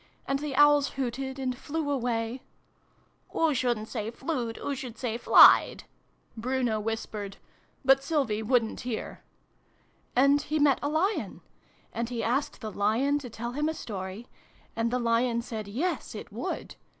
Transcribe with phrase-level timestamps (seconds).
[0.25, 2.41] And the Owls hooted and flew away("
[3.37, 5.83] Oo shouldn't say' flewed;' oo should say' flied?'
[6.35, 7.37] Bruno whispered.
[7.85, 9.21] But Sylvie wouldn't hear.)"
[10.15, 11.41] And he met a Lion.
[11.93, 14.27] And he asked the Lion to tell him a story.
[14.75, 16.77] And the Lion said' yes/ it would.